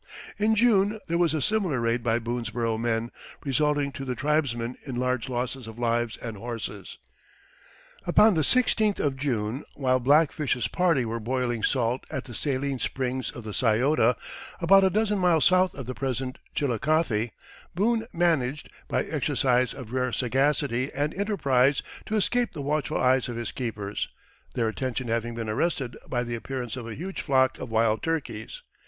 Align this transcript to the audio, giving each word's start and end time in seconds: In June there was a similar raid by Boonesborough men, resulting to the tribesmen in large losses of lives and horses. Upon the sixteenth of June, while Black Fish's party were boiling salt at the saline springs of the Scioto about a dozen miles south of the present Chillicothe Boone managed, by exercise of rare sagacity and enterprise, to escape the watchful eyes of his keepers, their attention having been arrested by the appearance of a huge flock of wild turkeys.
In 0.39 0.55
June 0.55 0.99
there 1.05 1.19
was 1.19 1.35
a 1.35 1.43
similar 1.43 1.79
raid 1.79 2.01
by 2.01 2.17
Boonesborough 2.17 2.79
men, 2.79 3.11
resulting 3.45 3.91
to 3.91 4.03
the 4.03 4.15
tribesmen 4.15 4.75
in 4.81 4.95
large 4.95 5.29
losses 5.29 5.67
of 5.67 5.77
lives 5.77 6.17
and 6.17 6.37
horses. 6.37 6.97
Upon 8.07 8.33
the 8.33 8.43
sixteenth 8.43 8.99
of 8.99 9.15
June, 9.15 9.63
while 9.75 9.99
Black 9.99 10.31
Fish's 10.31 10.67
party 10.67 11.05
were 11.05 11.19
boiling 11.19 11.61
salt 11.61 12.03
at 12.09 12.23
the 12.23 12.33
saline 12.33 12.79
springs 12.79 13.29
of 13.29 13.43
the 13.43 13.53
Scioto 13.53 14.15
about 14.59 14.83
a 14.83 14.89
dozen 14.89 15.19
miles 15.19 15.45
south 15.45 15.75
of 15.75 15.85
the 15.85 15.93
present 15.93 16.39
Chillicothe 16.55 17.29
Boone 17.75 18.07
managed, 18.11 18.71
by 18.87 19.03
exercise 19.03 19.71
of 19.71 19.93
rare 19.93 20.11
sagacity 20.11 20.91
and 20.95 21.13
enterprise, 21.13 21.83
to 22.07 22.15
escape 22.15 22.53
the 22.53 22.63
watchful 22.63 22.97
eyes 22.99 23.29
of 23.29 23.35
his 23.35 23.51
keepers, 23.51 24.09
their 24.55 24.67
attention 24.67 25.09
having 25.09 25.35
been 25.35 25.47
arrested 25.47 25.95
by 26.07 26.23
the 26.23 26.33
appearance 26.33 26.75
of 26.75 26.87
a 26.87 26.95
huge 26.95 27.21
flock 27.21 27.59
of 27.59 27.69
wild 27.69 28.01
turkeys. 28.01 28.63